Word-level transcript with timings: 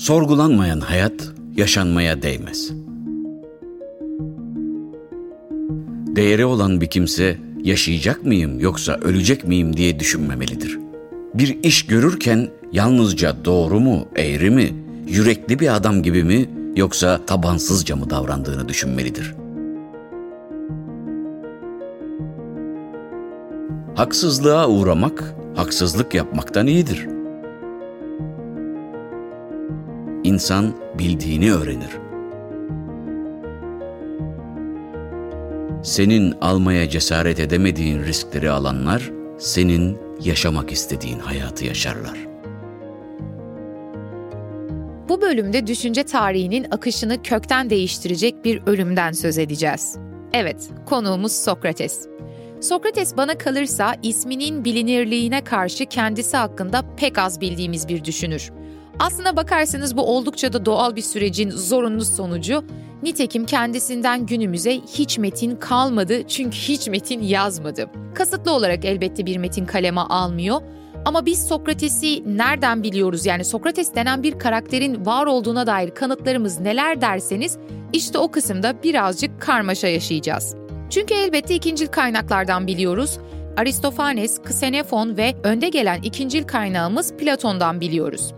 Sorgulanmayan 0.00 0.80
hayat 0.80 1.12
yaşanmaya 1.56 2.22
değmez. 2.22 2.70
Değeri 6.16 6.44
olan 6.44 6.80
bir 6.80 6.86
kimse 6.86 7.38
yaşayacak 7.62 8.24
mıyım 8.24 8.60
yoksa 8.60 8.92
ölecek 8.92 9.44
miyim 9.44 9.76
diye 9.76 10.00
düşünmemelidir. 10.00 10.78
Bir 11.34 11.58
iş 11.62 11.86
görürken 11.86 12.48
yalnızca 12.72 13.44
doğru 13.44 13.80
mu, 13.80 14.08
eğri 14.16 14.50
mi, 14.50 14.72
yürekli 15.08 15.60
bir 15.60 15.76
adam 15.76 16.02
gibi 16.02 16.24
mi 16.24 16.48
yoksa 16.76 17.20
tabansızca 17.26 17.96
mı 17.96 18.10
davrandığını 18.10 18.68
düşünmelidir. 18.68 19.34
Haksızlığa 23.94 24.68
uğramak, 24.68 25.34
haksızlık 25.56 26.14
yapmaktan 26.14 26.66
iyidir. 26.66 27.19
İnsan 30.30 30.74
bildiğini 30.98 31.52
öğrenir. 31.52 31.90
Senin 35.84 36.34
almaya 36.40 36.88
cesaret 36.88 37.40
edemediğin 37.40 38.02
riskleri 38.02 38.50
alanlar, 38.50 39.10
senin 39.38 39.98
yaşamak 40.24 40.72
istediğin 40.72 41.18
hayatı 41.18 41.64
yaşarlar. 41.64 42.18
Bu 45.08 45.20
bölümde 45.20 45.66
düşünce 45.66 46.02
tarihinin 46.02 46.66
akışını 46.70 47.22
kökten 47.22 47.70
değiştirecek 47.70 48.44
bir 48.44 48.62
ölümden 48.66 49.12
söz 49.12 49.38
edeceğiz. 49.38 49.96
Evet, 50.32 50.68
konuğumuz 50.86 51.32
Sokrates. 51.32 52.08
Sokrates 52.60 53.16
bana 53.16 53.38
kalırsa 53.38 53.96
isminin 54.02 54.64
bilinirliğine 54.64 55.44
karşı 55.44 55.86
kendisi 55.86 56.36
hakkında 56.36 56.84
pek 56.96 57.18
az 57.18 57.40
bildiğimiz 57.40 57.88
bir 57.88 58.04
düşünür. 58.04 58.50
Aslına 59.00 59.36
bakarsanız 59.36 59.96
bu 59.96 60.02
oldukça 60.02 60.52
da 60.52 60.64
doğal 60.64 60.96
bir 60.96 61.02
sürecin 61.02 61.50
zorunlu 61.50 62.04
sonucu. 62.04 62.64
Nitekim 63.02 63.46
kendisinden 63.46 64.26
günümüze 64.26 64.72
hiç 64.72 65.18
metin 65.18 65.56
kalmadı 65.56 66.28
çünkü 66.28 66.56
hiç 66.56 66.88
metin 66.88 67.22
yazmadı. 67.22 67.90
Kasıtlı 68.14 68.52
olarak 68.52 68.84
elbette 68.84 69.26
bir 69.26 69.36
metin 69.36 69.66
kaleme 69.66 70.00
almıyor. 70.00 70.60
Ama 71.04 71.26
biz 71.26 71.48
Sokrates'i 71.48 72.36
nereden 72.36 72.82
biliyoruz? 72.82 73.26
Yani 73.26 73.44
Sokrates 73.44 73.94
denen 73.94 74.22
bir 74.22 74.38
karakterin 74.38 75.06
var 75.06 75.26
olduğuna 75.26 75.66
dair 75.66 75.90
kanıtlarımız 75.90 76.60
neler 76.60 77.00
derseniz 77.00 77.58
işte 77.92 78.18
o 78.18 78.30
kısımda 78.30 78.82
birazcık 78.82 79.40
karmaşa 79.40 79.88
yaşayacağız. 79.88 80.54
Çünkü 80.90 81.14
elbette 81.14 81.54
ikincil 81.54 81.86
kaynaklardan 81.86 82.66
biliyoruz. 82.66 83.18
Aristofanes, 83.56 84.42
Ksenofon 84.42 85.16
ve 85.16 85.34
önde 85.42 85.68
gelen 85.68 86.02
ikincil 86.02 86.44
kaynağımız 86.44 87.16
Platon'dan 87.16 87.80
biliyoruz. 87.80 88.32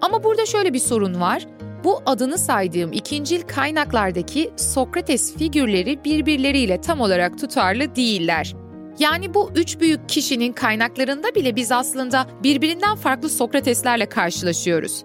Ama 0.00 0.24
burada 0.24 0.46
şöyle 0.46 0.72
bir 0.72 0.78
sorun 0.78 1.20
var. 1.20 1.46
Bu 1.84 2.02
adını 2.06 2.38
saydığım 2.38 2.92
ikincil 2.92 3.42
kaynaklardaki 3.42 4.50
Sokrates 4.56 5.36
figürleri 5.36 6.04
birbirleriyle 6.04 6.80
tam 6.80 7.00
olarak 7.00 7.38
tutarlı 7.38 7.96
değiller. 7.96 8.54
Yani 8.98 9.34
bu 9.34 9.50
üç 9.54 9.80
büyük 9.80 10.08
kişinin 10.08 10.52
kaynaklarında 10.52 11.34
bile 11.34 11.56
biz 11.56 11.72
aslında 11.72 12.26
birbirinden 12.42 12.96
farklı 12.96 13.28
Sokrateslerle 13.28 14.08
karşılaşıyoruz. 14.08 15.04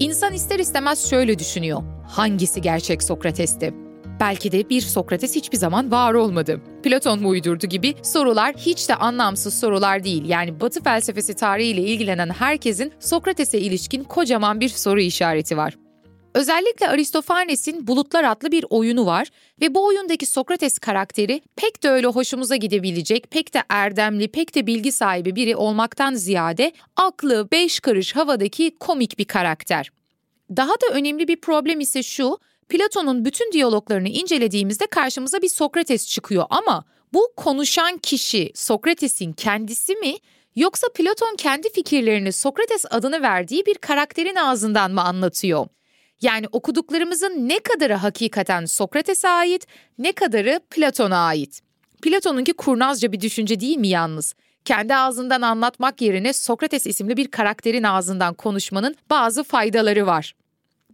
İnsan 0.00 0.32
ister 0.32 0.58
istemez 0.58 1.10
şöyle 1.10 1.38
düşünüyor. 1.38 1.82
Hangisi 2.08 2.60
gerçek 2.60 3.02
Sokrates'ti? 3.02 3.74
Belki 4.20 4.52
de 4.52 4.68
bir 4.68 4.80
Sokrates 4.80 5.36
hiçbir 5.36 5.56
zaman 5.56 5.90
var 5.90 6.14
olmadı. 6.14 6.60
Platon 6.82 7.22
mu 7.22 7.28
uydurdu 7.28 7.66
gibi 7.66 7.94
sorular 8.02 8.54
hiç 8.56 8.88
de 8.88 8.94
anlamsız 8.94 9.60
sorular 9.60 10.04
değil. 10.04 10.28
Yani 10.28 10.60
Batı 10.60 10.82
felsefesi 10.82 11.34
tarihiyle 11.34 11.80
ilgilenen 11.80 12.28
herkesin 12.28 12.92
Sokrates'e 13.00 13.58
ilişkin 13.58 14.04
kocaman 14.04 14.60
bir 14.60 14.68
soru 14.68 15.00
işareti 15.00 15.56
var. 15.56 15.76
Özellikle 16.34 16.88
Aristofanes'in 16.88 17.86
Bulutlar 17.86 18.24
adlı 18.24 18.52
bir 18.52 18.64
oyunu 18.70 19.06
var 19.06 19.28
ve 19.60 19.74
bu 19.74 19.86
oyundaki 19.86 20.26
Sokrates 20.26 20.78
karakteri 20.78 21.40
pek 21.56 21.82
de 21.82 21.90
öyle 21.90 22.06
hoşumuza 22.06 22.56
gidebilecek, 22.56 23.30
pek 23.30 23.54
de 23.54 23.62
erdemli, 23.68 24.28
pek 24.28 24.54
de 24.54 24.66
bilgi 24.66 24.92
sahibi 24.92 25.36
biri 25.36 25.56
olmaktan 25.56 26.14
ziyade 26.14 26.72
aklı 26.96 27.48
beş 27.52 27.80
karış 27.80 28.16
havadaki 28.16 28.76
komik 28.80 29.18
bir 29.18 29.24
karakter. 29.24 29.90
Daha 30.56 30.72
da 30.72 30.86
önemli 30.92 31.28
bir 31.28 31.40
problem 31.40 31.80
ise 31.80 32.02
şu, 32.02 32.38
Platon'un 32.70 33.24
bütün 33.24 33.52
diyaloglarını 33.52 34.08
incelediğimizde 34.08 34.86
karşımıza 34.86 35.42
bir 35.42 35.48
Sokrates 35.48 36.08
çıkıyor 36.08 36.44
ama 36.50 36.84
bu 37.12 37.32
konuşan 37.36 37.98
kişi 37.98 38.52
Sokrates'in 38.54 39.32
kendisi 39.32 39.94
mi 39.94 40.14
yoksa 40.56 40.86
Platon 40.94 41.36
kendi 41.36 41.72
fikirlerini 41.72 42.32
Sokrates 42.32 42.84
adını 42.90 43.22
verdiği 43.22 43.66
bir 43.66 43.74
karakterin 43.74 44.36
ağzından 44.36 44.90
mı 44.90 45.02
anlatıyor? 45.02 45.66
Yani 46.22 46.46
okuduklarımızın 46.52 47.48
ne 47.48 47.58
kadarı 47.58 47.94
hakikaten 47.94 48.64
Sokrates'e 48.64 49.28
ait, 49.28 49.66
ne 49.98 50.12
kadarı 50.12 50.60
Platon'a 50.70 51.18
ait. 51.18 51.60
Platon'unki 52.02 52.52
kurnazca 52.52 53.12
bir 53.12 53.20
düşünce 53.20 53.60
değil 53.60 53.76
mi 53.76 53.88
yalnız? 53.88 54.34
Kendi 54.64 54.94
ağzından 54.94 55.42
anlatmak 55.42 56.00
yerine 56.00 56.32
Sokrates 56.32 56.86
isimli 56.86 57.16
bir 57.16 57.30
karakterin 57.30 57.82
ağzından 57.82 58.34
konuşmanın 58.34 58.96
bazı 59.10 59.44
faydaları 59.44 60.06
var. 60.06 60.34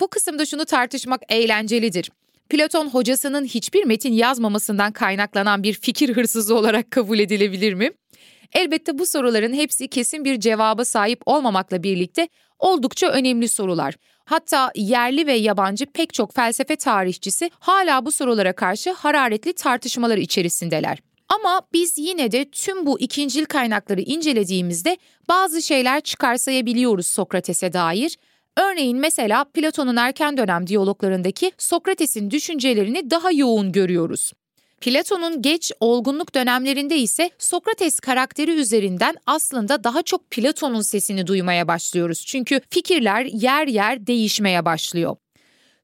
Bu 0.01 0.09
kısımda 0.09 0.47
şunu 0.47 0.65
tartışmak 0.65 1.23
eğlencelidir. 1.29 2.11
Platon 2.49 2.89
hocasının 2.89 3.45
hiçbir 3.45 3.85
metin 3.85 4.13
yazmamasından 4.13 4.93
kaynaklanan 4.93 5.63
bir 5.63 5.73
fikir 5.73 6.17
hırsızı 6.17 6.55
olarak 6.55 6.91
kabul 6.91 7.19
edilebilir 7.19 7.75
mi? 7.75 7.91
Elbette 8.53 8.99
bu 8.99 9.07
soruların 9.07 9.53
hepsi 9.53 9.89
kesin 9.89 10.25
bir 10.25 10.41
cevaba 10.41 10.85
sahip 10.85 11.23
olmamakla 11.27 11.83
birlikte 11.83 12.29
oldukça 12.59 13.09
önemli 13.09 13.49
sorular. 13.49 13.95
Hatta 14.25 14.71
yerli 14.75 15.27
ve 15.27 15.33
yabancı 15.33 15.87
pek 15.87 16.15
çok 16.15 16.35
felsefe 16.35 16.77
tarihçisi 16.77 17.51
hala 17.59 18.07
bu 18.07 18.13
sorulara 18.13 18.53
karşı 18.53 18.93
hararetli 18.93 19.53
tartışmalar 19.53 20.19
içerisindeler. 20.19 20.99
Ama 21.29 21.63
biz 21.73 21.99
yine 21.99 22.33
de 22.33 22.45
tüm 22.51 22.87
bu 22.87 23.01
ikincil 23.01 23.45
kaynakları 23.45 24.01
incelediğimizde 24.01 24.97
bazı 25.29 25.63
şeyler 25.63 26.01
çıkarsayabiliyoruz 26.01 27.07
Sokrates'e 27.07 27.73
dair. 27.73 28.19
Örneğin 28.57 28.99
mesela 28.99 29.45
Platon'un 29.45 29.97
erken 29.97 30.37
dönem 30.37 30.67
diyaloglarındaki 30.67 31.53
Sokrates'in 31.59 32.31
düşüncelerini 32.31 33.11
daha 33.11 33.33
yoğun 33.33 33.73
görüyoruz. 33.73 34.33
Platon'un 34.81 35.43
geç 35.43 35.73
olgunluk 35.81 36.35
dönemlerinde 36.35 36.99
ise 36.99 37.31
Sokrates 37.39 38.01
karakteri 38.01 38.51
üzerinden 38.51 39.17
aslında 39.27 39.85
daha 39.85 40.03
çok 40.03 40.31
Platon'un 40.31 40.81
sesini 40.81 41.27
duymaya 41.27 41.69
başlıyoruz. 41.69 42.27
Çünkü 42.27 42.61
fikirler 42.71 43.25
yer 43.25 43.67
yer 43.67 44.07
değişmeye 44.07 44.65
başlıyor. 44.65 45.17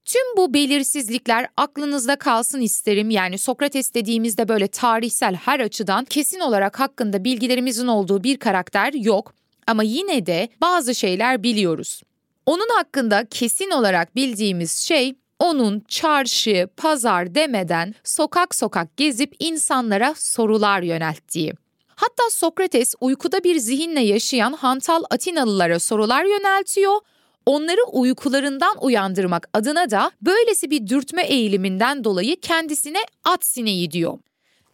Tüm 0.04 0.36
bu 0.36 0.54
belirsizlikler 0.54 1.46
aklınızda 1.56 2.16
kalsın 2.16 2.60
isterim. 2.60 3.10
Yani 3.10 3.38
Sokrates 3.38 3.94
dediğimizde 3.94 4.48
böyle 4.48 4.68
tarihsel 4.68 5.34
her 5.34 5.60
açıdan 5.60 6.04
kesin 6.04 6.40
olarak 6.40 6.80
hakkında 6.80 7.24
bilgilerimizin 7.24 7.86
olduğu 7.86 8.24
bir 8.24 8.36
karakter 8.36 8.92
yok. 8.92 9.34
Ama 9.66 9.82
yine 9.82 10.26
de 10.26 10.48
bazı 10.60 10.94
şeyler 10.94 11.42
biliyoruz. 11.42 12.02
Onun 12.46 12.68
hakkında 12.76 13.26
kesin 13.30 13.70
olarak 13.70 14.16
bildiğimiz 14.16 14.72
şey 14.72 15.14
onun 15.38 15.80
çarşı, 15.88 16.68
pazar 16.76 17.34
demeden 17.34 17.94
sokak 18.04 18.54
sokak 18.54 18.96
gezip 18.96 19.34
insanlara 19.38 20.14
sorular 20.16 20.82
yönelttiği. 20.82 21.52
Hatta 21.88 22.22
Sokrates 22.30 22.94
uykuda 23.00 23.44
bir 23.44 23.56
zihinle 23.56 24.00
yaşayan 24.00 24.52
hantal 24.52 25.02
Atinalılara 25.10 25.78
sorular 25.78 26.24
yöneltiyor. 26.24 27.00
Onları 27.46 27.80
uykularından 27.92 28.76
uyandırmak 28.80 29.48
adına 29.52 29.90
da 29.90 30.10
böylesi 30.22 30.70
bir 30.70 30.86
dürtme 30.86 31.22
eğiliminden 31.22 32.04
dolayı 32.04 32.40
kendisine 32.40 32.98
at 33.24 33.44
sineği 33.44 33.90
diyor. 33.90 34.18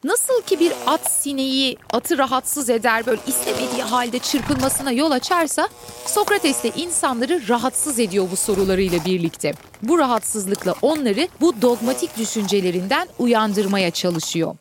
Nasıl 0.04 0.42
ki 0.42 0.60
bir 0.60 0.72
at 0.86 1.10
sineği 1.12 1.76
atı 1.92 2.18
rahatsız 2.18 2.70
eder 2.70 3.06
böyle 3.06 3.20
istemediği 3.26 3.82
halde 3.82 4.18
çırpınmasına 4.18 4.92
yol 4.92 5.10
açarsa 5.10 5.68
Sokrates 6.06 6.64
de 6.64 6.70
insanları 6.76 7.48
rahatsız 7.48 7.98
ediyor 7.98 8.28
bu 8.32 8.36
sorularıyla 8.36 9.04
birlikte. 9.04 9.52
Bu 9.82 9.98
rahatsızlıkla 9.98 10.74
onları 10.82 11.28
bu 11.40 11.62
dogmatik 11.62 12.18
düşüncelerinden 12.18 13.08
uyandırmaya 13.18 13.90
çalışıyor. 13.90 14.56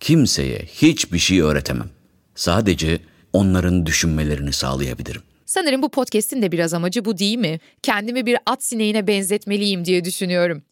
Kimseye 0.00 0.58
hiçbir 0.58 1.18
şey 1.18 1.40
öğretemem. 1.40 1.90
Sadece 2.34 3.00
onların 3.32 3.86
düşünmelerini 3.86 4.52
sağlayabilirim. 4.52 5.22
Sanırım 5.46 5.82
bu 5.82 5.88
podcast'in 5.88 6.42
de 6.42 6.52
biraz 6.52 6.74
amacı 6.74 7.04
bu 7.04 7.18
değil 7.18 7.38
mi? 7.38 7.60
Kendimi 7.82 8.26
bir 8.26 8.38
at 8.46 8.64
sineğine 8.64 9.06
benzetmeliyim 9.06 9.84
diye 9.84 10.04
düşünüyorum. 10.04 10.62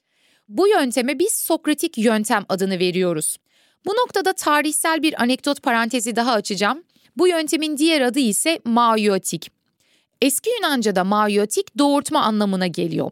Bu 0.49 0.69
yönteme 0.69 1.19
biz 1.19 1.33
Sokratik 1.33 1.99
yöntem 1.99 2.45
adını 2.49 2.79
veriyoruz. 2.79 3.37
Bu 3.87 3.91
noktada 3.91 4.33
tarihsel 4.33 5.03
bir 5.03 5.23
anekdot 5.23 5.63
parantezi 5.63 6.17
daha 6.17 6.33
açacağım. 6.33 6.83
Bu 7.17 7.29
yöntemin 7.29 7.77
diğer 7.77 8.01
adı 8.01 8.19
ise 8.19 8.61
maiotik. 8.65 9.51
Eski 10.23 10.51
Yunanca'da 10.51 11.05
maiotik 11.05 11.79
doğurtma 11.79 12.23
anlamına 12.23 12.67
geliyor. 12.67 13.11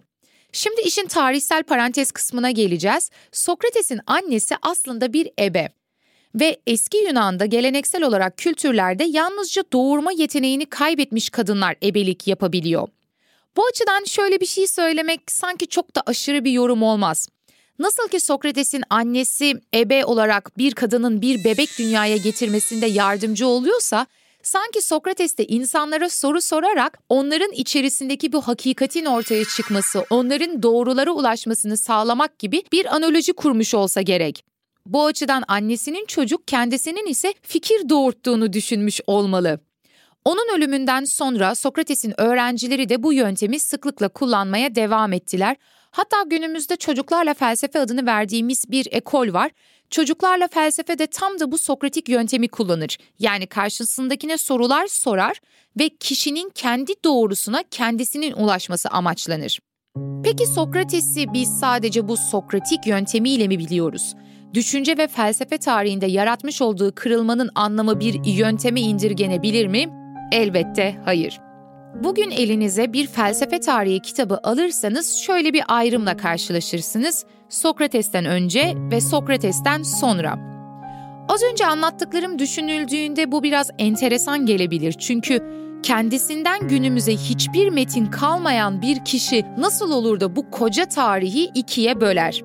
Şimdi 0.53 0.81
işin 0.81 1.07
tarihsel 1.07 1.63
parantez 1.63 2.13
kısmına 2.13 2.51
geleceğiz. 2.51 3.11
Sokrates'in 3.33 4.01
annesi 4.07 4.55
aslında 4.63 5.13
bir 5.13 5.31
ebe. 5.41 5.69
Ve 6.35 6.61
eski 6.67 6.99
Yunan'da 6.99 7.47
geleneksel 7.47 8.03
olarak 8.03 8.39
kültürlerde 8.39 9.05
yalnızca 9.05 9.63
doğurma 9.73 10.13
yeteneğini 10.13 10.67
kaybetmiş 10.67 11.31
kadınlar 11.31 11.77
ebelik 11.83 12.27
yapabiliyor. 12.27 12.89
Bu 13.57 13.67
açıdan 13.67 14.05
şöyle 14.05 14.41
bir 14.41 14.47
şey 14.47 14.67
söylemek 14.67 15.21
sanki 15.31 15.67
çok 15.67 15.97
da 15.97 16.03
aşırı 16.07 16.45
bir 16.45 16.51
yorum 16.51 16.83
olmaz. 16.83 17.29
Nasıl 17.79 18.09
ki 18.09 18.21
Sokrates'in 18.21 18.83
annesi 18.91 19.61
ebe 19.75 20.05
olarak 20.05 20.59
bir 20.59 20.73
kadının 20.75 21.23
bir 21.23 21.45
bebek 21.45 21.79
dünyaya 21.79 22.17
getirmesinde 22.17 22.87
yardımcı 22.87 23.47
oluyorsa, 23.47 24.07
sanki 24.43 24.83
Sokrates 24.83 25.39
de 25.39 25.47
insanlara 25.47 26.09
soru 26.09 26.41
sorarak 26.41 26.99
onların 27.09 27.53
içerisindeki 27.53 28.33
bu 28.33 28.43
hakikatin 28.43 29.05
ortaya 29.05 29.45
çıkması, 29.45 30.05
onların 30.11 30.63
doğrulara 30.63 31.11
ulaşmasını 31.11 31.77
sağlamak 31.77 32.39
gibi 32.39 32.63
bir 32.73 32.97
analoji 32.97 33.33
kurmuş 33.33 33.75
olsa 33.75 34.01
gerek. 34.03 34.45
Bu 34.87 35.05
açıdan 35.07 35.45
annesinin 35.49 36.07
çocuk 36.07 36.49
kendisinin 36.49 37.07
ise 37.07 37.35
fikir 37.43 37.89
doğurttuğunu 37.89 38.53
düşünmüş 38.53 39.01
olmalı. 39.07 39.61
Onun 40.25 40.57
ölümünden 40.57 41.05
sonra 41.05 41.55
Sokrates'in 41.55 42.21
öğrencileri 42.21 42.89
de 42.89 43.03
bu 43.03 43.13
yöntemi 43.13 43.61
sıklıkla 43.61 44.09
kullanmaya 44.09 44.75
devam 44.75 45.13
ettiler. 45.13 45.57
Hatta 45.91 46.23
günümüzde 46.27 46.77
çocuklarla 46.77 47.35
felsefe 47.35 47.81
adını 47.81 48.07
verdiğimiz 48.07 48.71
bir 48.71 48.89
ekol 48.91 49.33
var. 49.33 49.51
Çocuklarla 49.91 50.49
felsefe 50.49 50.99
de 50.99 51.07
tam 51.07 51.41
da 51.41 51.53
bu 51.53 51.59
Sokratik 51.59 52.09
yöntemi 52.09 52.49
kullanır. 52.49 52.99
Yani 53.19 53.47
karşısındakine 53.47 54.39
sorular 54.39 54.87
sorar 54.87 55.41
ve 55.79 55.89
kişinin 55.89 56.51
kendi 56.55 56.93
doğrusuna 57.05 57.63
kendisinin 57.71 58.33
ulaşması 58.33 58.89
amaçlanır. 58.89 59.61
Peki 60.25 60.47
Sokrates'i 60.47 61.33
biz 61.33 61.49
sadece 61.61 62.09
bu 62.09 62.17
Sokratik 62.17 62.87
yöntemiyle 62.87 63.49
mi 63.49 63.59
biliyoruz? 63.59 64.15
Düşünce 64.55 64.99
ve 64.99 65.09
felsefe 65.09 65.59
tarihinde 65.59 66.07
yaratmış 66.07 66.63
olduğu 66.63 66.95
kırılmanın 66.95 67.51
anlamı 67.55 68.01
bir 68.01 68.25
yönteme 68.25 68.81
indirgenebilir 68.81 69.67
mi? 69.67 70.08
Elbette 70.33 70.97
hayır. 71.05 71.41
Bugün 72.05 72.31
elinize 72.31 72.93
bir 72.93 73.07
felsefe 73.07 73.61
tarihi 73.61 74.01
kitabı 74.01 74.41
alırsanız 74.43 75.17
şöyle 75.17 75.53
bir 75.53 75.63
ayrımla 75.69 76.17
karşılaşırsınız. 76.17 77.25
Sokrates'ten 77.49 78.25
önce 78.25 78.75
ve 78.91 79.01
Sokrates'ten 79.01 79.83
sonra. 79.83 80.39
Az 81.29 81.43
önce 81.53 81.67
anlattıklarım 81.67 82.39
düşünüldüğünde 82.39 83.33
bu 83.33 83.43
biraz 83.43 83.71
enteresan 83.79 84.47
gelebilir. 84.47 84.93
Çünkü 84.93 85.43
kendisinden 85.83 86.69
günümüze 86.69 87.13
hiçbir 87.13 87.69
metin 87.69 88.07
kalmayan 88.07 88.83
bir 88.83 89.05
kişi 89.05 89.45
nasıl 89.59 89.93
olur 89.93 90.21
da 90.21 90.37
bu 90.37 90.51
koca 90.51 90.85
tarihi 90.85 91.51
ikiye 91.55 92.01
böler? 92.01 92.43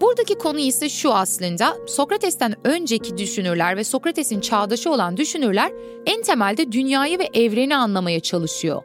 Buradaki 0.00 0.34
konu 0.34 0.58
ise 0.58 0.88
şu 0.88 1.12
aslında 1.12 1.76
Sokrates'ten 1.86 2.54
önceki 2.64 3.18
düşünürler 3.18 3.76
ve 3.76 3.84
Sokrates'in 3.84 4.40
çağdaşı 4.40 4.90
olan 4.90 5.16
düşünürler 5.16 5.72
en 6.06 6.22
temelde 6.22 6.72
dünyayı 6.72 7.18
ve 7.18 7.28
evreni 7.34 7.76
anlamaya 7.76 8.20
çalışıyor. 8.20 8.82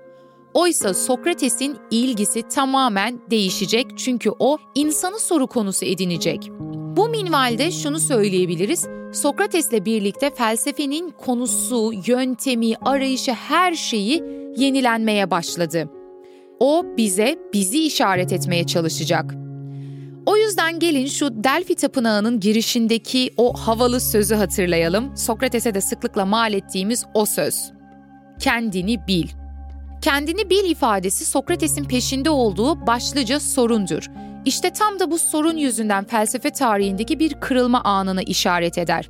Oysa 0.53 0.93
Sokrates'in 0.93 1.77
ilgisi 1.91 2.41
tamamen 2.41 3.21
değişecek 3.31 3.87
çünkü 3.97 4.31
o 4.39 4.57
insanı 4.75 5.19
soru 5.19 5.47
konusu 5.47 5.85
edinecek. 5.85 6.49
Bu 6.97 7.09
minvalde 7.09 7.71
şunu 7.71 7.99
söyleyebiliriz. 7.99 8.87
Sokrates'le 9.13 9.85
birlikte 9.85 10.29
felsefenin 10.29 11.09
konusu, 11.09 11.91
yöntemi, 12.07 12.75
arayışı 12.81 13.31
her 13.31 13.73
şeyi 13.73 14.23
yenilenmeye 14.57 15.31
başladı. 15.31 15.89
O 16.59 16.85
bize 16.97 17.35
bizi 17.53 17.83
işaret 17.85 18.33
etmeye 18.33 18.65
çalışacak. 18.65 19.48
O 20.29 20.37
yüzden 20.37 20.79
gelin 20.79 21.07
şu 21.07 21.43
Delphi 21.43 21.75
Tapınağı'nın 21.75 22.39
girişindeki 22.39 23.33
o 23.37 23.53
havalı 23.53 24.01
sözü 24.01 24.35
hatırlayalım. 24.35 25.17
Sokrates'e 25.17 25.73
de 25.73 25.81
sıklıkla 25.81 26.25
mal 26.25 26.53
ettiğimiz 26.53 27.05
o 27.13 27.25
söz. 27.25 27.71
Kendini 28.39 29.07
bil. 29.07 29.27
Kendini 30.01 30.49
bil 30.49 30.69
ifadesi 30.69 31.25
Sokrates'in 31.25 31.83
peşinde 31.83 32.29
olduğu 32.29 32.87
başlıca 32.87 33.39
sorundur. 33.39 34.07
İşte 34.45 34.73
tam 34.73 34.99
da 34.99 35.11
bu 35.11 35.17
sorun 35.17 35.57
yüzünden 35.57 36.05
felsefe 36.05 36.49
tarihindeki 36.49 37.19
bir 37.19 37.33
kırılma 37.33 37.81
anına 37.81 38.21
işaret 38.21 38.77
eder. 38.77 39.09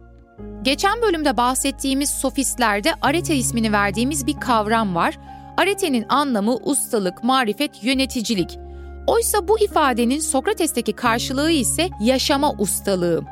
Geçen 0.61 1.01
bölümde 1.01 1.37
bahsettiğimiz 1.37 2.09
sofistlerde 2.09 2.93
arete 3.01 3.35
ismini 3.35 3.71
verdiğimiz 3.71 4.27
bir 4.27 4.39
kavram 4.39 4.95
var. 4.95 5.17
Aretenin 5.57 6.05
anlamı 6.09 6.55
ustalık, 6.55 7.23
marifet, 7.23 7.83
yöneticilik. 7.83 8.59
Oysa 9.09 9.47
bu 9.47 9.59
ifadenin 9.59 10.19
Sokrates'teki 10.19 10.93
karşılığı 10.93 11.51
ise 11.51 11.89
yaşama 12.01 12.53
ustalığı. 12.57 13.23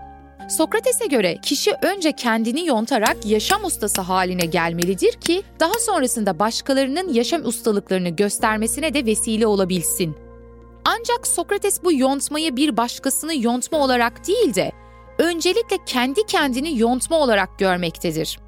Sokrates'e 0.49 1.05
göre 1.05 1.37
kişi 1.41 1.71
önce 1.81 2.11
kendini 2.11 2.65
yontarak 2.65 3.25
yaşam 3.25 3.65
ustası 3.65 4.01
haline 4.01 4.45
gelmelidir 4.45 5.13
ki 5.13 5.43
daha 5.59 5.73
sonrasında 5.73 6.39
başkalarının 6.39 7.13
yaşam 7.13 7.45
ustalıklarını 7.45 8.09
göstermesine 8.09 8.93
de 8.93 9.05
vesile 9.05 9.47
olabilsin. 9.47 10.15
Ancak 10.85 11.27
Sokrates 11.27 11.83
bu 11.83 11.93
yontmayı 11.93 12.55
bir 12.55 12.77
başkasını 12.77 13.43
yontma 13.43 13.77
olarak 13.77 14.27
değil 14.27 14.55
de 14.55 14.71
öncelikle 15.17 15.77
kendi 15.85 16.25
kendini 16.25 16.79
yontma 16.79 17.17
olarak 17.19 17.59
görmektedir. 17.59 18.39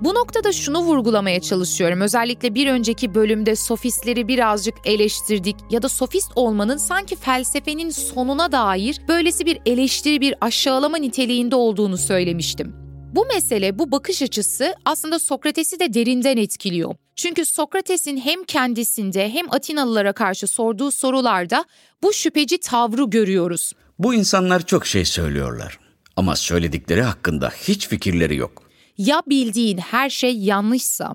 Bu 0.00 0.14
noktada 0.14 0.52
şunu 0.52 0.78
vurgulamaya 0.78 1.40
çalışıyorum. 1.40 2.00
Özellikle 2.00 2.54
bir 2.54 2.66
önceki 2.66 3.14
bölümde 3.14 3.56
sofistleri 3.56 4.28
birazcık 4.28 4.74
eleştirdik 4.84 5.56
ya 5.70 5.82
da 5.82 5.88
sofist 5.88 6.32
olmanın 6.36 6.76
sanki 6.76 7.16
felsefenin 7.16 7.90
sonuna 7.90 8.52
dair 8.52 9.00
böylesi 9.08 9.46
bir 9.46 9.58
eleştiri, 9.66 10.20
bir 10.20 10.34
aşağılama 10.40 10.96
niteliğinde 10.98 11.56
olduğunu 11.56 11.98
söylemiştim. 11.98 12.72
Bu 13.14 13.26
mesele, 13.26 13.78
bu 13.78 13.92
bakış 13.92 14.22
açısı 14.22 14.74
aslında 14.84 15.18
Sokrates'i 15.18 15.80
de 15.80 15.94
derinden 15.94 16.36
etkiliyor. 16.36 16.94
Çünkü 17.16 17.46
Sokrates'in 17.46 18.16
hem 18.16 18.44
kendisinde 18.44 19.30
hem 19.30 19.52
Atinalılara 19.52 20.12
karşı 20.12 20.46
sorduğu 20.46 20.90
sorularda 20.90 21.64
bu 22.02 22.12
şüpheci 22.12 22.58
tavrı 22.58 23.04
görüyoruz. 23.04 23.72
Bu 23.98 24.14
insanlar 24.14 24.66
çok 24.66 24.86
şey 24.86 25.04
söylüyorlar 25.04 25.78
ama 26.16 26.36
söyledikleri 26.36 27.02
hakkında 27.02 27.50
hiç 27.50 27.88
fikirleri 27.88 28.36
yok. 28.36 28.67
Ya 28.98 29.22
bildiğin 29.26 29.78
her 29.78 30.10
şey 30.10 30.38
yanlışsa, 30.38 31.14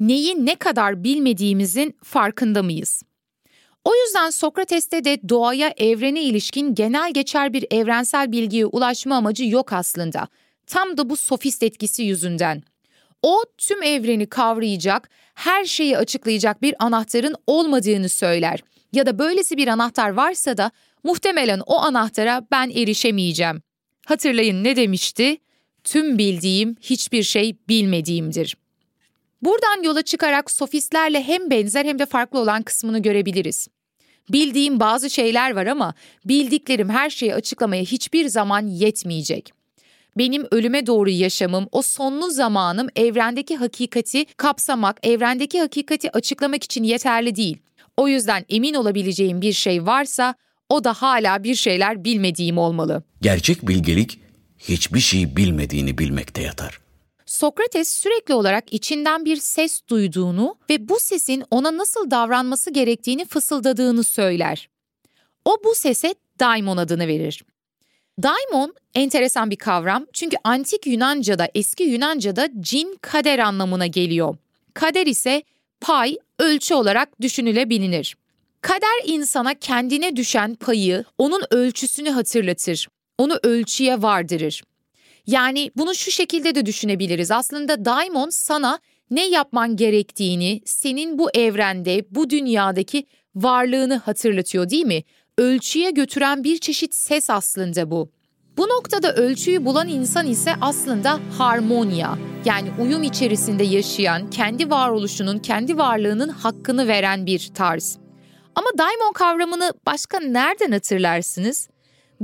neyi 0.00 0.46
ne 0.46 0.54
kadar 0.54 1.04
bilmediğimizin 1.04 1.96
farkında 2.04 2.62
mıyız? 2.62 3.02
O 3.84 3.94
yüzden 3.94 4.30
Sokrates'te 4.30 5.04
de 5.04 5.28
doğaya, 5.28 5.74
evrene 5.76 6.22
ilişkin 6.22 6.74
genel 6.74 7.12
geçer 7.12 7.52
bir 7.52 7.66
evrensel 7.70 8.32
bilgiye 8.32 8.66
ulaşma 8.66 9.16
amacı 9.16 9.44
yok 9.44 9.72
aslında. 9.72 10.28
Tam 10.66 10.96
da 10.96 11.10
bu 11.10 11.16
sofist 11.16 11.62
etkisi 11.62 12.02
yüzünden. 12.02 12.62
O 13.22 13.44
tüm 13.58 13.82
evreni 13.82 14.26
kavrayacak, 14.26 15.10
her 15.34 15.64
şeyi 15.64 15.98
açıklayacak 15.98 16.62
bir 16.62 16.74
anahtarın 16.78 17.34
olmadığını 17.46 18.08
söyler. 18.08 18.60
Ya 18.92 19.06
da 19.06 19.18
böylesi 19.18 19.56
bir 19.56 19.68
anahtar 19.68 20.10
varsa 20.10 20.56
da 20.56 20.70
muhtemelen 21.04 21.60
o 21.66 21.78
anahtara 21.78 22.46
ben 22.50 22.70
erişemeyeceğim. 22.70 23.62
Hatırlayın 24.06 24.64
ne 24.64 24.76
demişti? 24.76 25.38
Tüm 25.84 26.18
bildiğim 26.18 26.76
hiçbir 26.80 27.22
şey 27.22 27.56
bilmediğimdir. 27.68 28.56
Buradan 29.42 29.82
yola 29.82 30.02
çıkarak 30.02 30.50
sofistlerle 30.50 31.22
hem 31.22 31.50
benzer 31.50 31.84
hem 31.84 31.98
de 31.98 32.06
farklı 32.06 32.38
olan 32.38 32.62
kısmını 32.62 32.98
görebiliriz. 33.02 33.68
Bildiğim 34.32 34.80
bazı 34.80 35.10
şeyler 35.10 35.50
var 35.56 35.66
ama 35.66 35.94
bildiklerim 36.24 36.88
her 36.88 37.10
şeyi 37.10 37.34
açıklamaya 37.34 37.82
hiçbir 37.82 38.28
zaman 38.28 38.66
yetmeyecek. 38.66 39.52
Benim 40.18 40.46
ölüme 40.50 40.86
doğru 40.86 41.10
yaşamım, 41.10 41.68
o 41.72 41.82
sonlu 41.82 42.30
zamanım 42.30 42.88
evrendeki 42.96 43.56
hakikati 43.56 44.24
kapsamak, 44.36 45.06
evrendeki 45.06 45.60
hakikati 45.60 46.10
açıklamak 46.10 46.64
için 46.64 46.84
yeterli 46.84 47.36
değil. 47.36 47.58
O 47.96 48.08
yüzden 48.08 48.44
emin 48.48 48.74
olabileceğim 48.74 49.40
bir 49.40 49.52
şey 49.52 49.86
varsa 49.86 50.34
o 50.68 50.84
da 50.84 50.92
hala 50.92 51.44
bir 51.44 51.54
şeyler 51.54 52.04
bilmediğim 52.04 52.58
olmalı. 52.58 53.02
Gerçek 53.20 53.68
bilgelik 53.68 54.23
hiçbir 54.68 55.00
şey 55.00 55.36
bilmediğini 55.36 55.98
bilmekte 55.98 56.42
yatar. 56.42 56.80
Sokrates 57.26 57.88
sürekli 57.88 58.34
olarak 58.34 58.72
içinden 58.72 59.24
bir 59.24 59.36
ses 59.36 59.80
duyduğunu 59.88 60.56
ve 60.70 60.88
bu 60.88 61.00
sesin 61.00 61.44
ona 61.50 61.76
nasıl 61.76 62.10
davranması 62.10 62.70
gerektiğini 62.70 63.24
fısıldadığını 63.24 64.04
söyler. 64.04 64.68
O 65.44 65.58
bu 65.64 65.74
sese 65.74 66.14
daimon 66.40 66.76
adını 66.76 67.06
verir. 67.08 67.44
Daimon 68.22 68.74
enteresan 68.94 69.50
bir 69.50 69.56
kavram 69.56 70.06
çünkü 70.12 70.36
antik 70.44 70.86
Yunanca'da, 70.86 71.48
eski 71.54 71.82
Yunanca'da 71.82 72.48
cin 72.60 72.98
kader 73.02 73.38
anlamına 73.38 73.86
geliyor. 73.86 74.36
Kader 74.74 75.06
ise 75.06 75.42
pay, 75.80 76.16
ölçü 76.38 76.74
olarak 76.74 77.20
düşünülebilir. 77.20 78.16
Kader 78.60 79.02
insana 79.04 79.54
kendine 79.54 80.16
düşen 80.16 80.54
payı, 80.54 81.04
onun 81.18 81.42
ölçüsünü 81.50 82.10
hatırlatır. 82.10 82.88
Onu 83.18 83.38
ölçüye 83.42 84.02
vardırır. 84.02 84.62
Yani 85.26 85.70
bunu 85.76 85.94
şu 85.94 86.10
şekilde 86.10 86.54
de 86.54 86.66
düşünebiliriz. 86.66 87.30
Aslında 87.30 87.84
daimon 87.84 88.30
sana 88.30 88.78
ne 89.10 89.28
yapman 89.28 89.76
gerektiğini, 89.76 90.60
senin 90.64 91.18
bu 91.18 91.30
evrende, 91.34 92.04
bu 92.10 92.30
dünyadaki 92.30 93.06
varlığını 93.34 93.96
hatırlatıyor 93.96 94.70
değil 94.70 94.86
mi? 94.86 95.02
Ölçüye 95.38 95.90
götüren 95.90 96.44
bir 96.44 96.58
çeşit 96.58 96.94
ses 96.94 97.30
aslında 97.30 97.90
bu. 97.90 98.10
Bu 98.56 98.68
noktada 98.68 99.14
ölçüyü 99.14 99.64
bulan 99.64 99.88
insan 99.88 100.26
ise 100.26 100.54
aslında 100.60 101.20
harmonya, 101.38 102.18
yani 102.44 102.68
uyum 102.80 103.02
içerisinde 103.02 103.64
yaşayan, 103.64 104.30
kendi 104.30 104.70
varoluşunun, 104.70 105.38
kendi 105.38 105.78
varlığının 105.78 106.28
hakkını 106.28 106.88
veren 106.88 107.26
bir 107.26 107.50
tarz. 107.54 107.98
Ama 108.54 108.66
daimon 108.78 109.12
kavramını 109.12 109.72
başka 109.86 110.20
nereden 110.20 110.72
hatırlarsınız? 110.72 111.68